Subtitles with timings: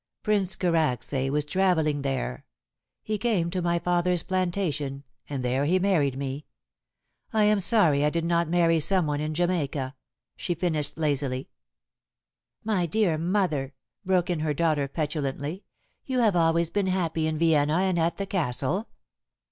[0.23, 2.43] "Prince Karacsay was travelling there.
[3.03, 6.47] He came to my father's plantation, and there he married me.
[7.31, 9.93] I am sorry I did not marry someone in Jamaica,"
[10.35, 11.49] she finished lazily.
[12.63, 15.65] "My dear mother," broke in her daughter petulantly,
[16.03, 18.89] "you have always been happy in Vienna and at the Castle."